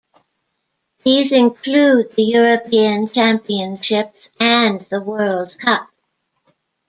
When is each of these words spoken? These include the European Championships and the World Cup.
These 1.05 1.31
include 1.31 2.15
the 2.15 2.23
European 2.23 3.07
Championships 3.09 4.31
and 4.39 4.81
the 4.89 4.99
World 5.03 5.55
Cup. 5.59 5.89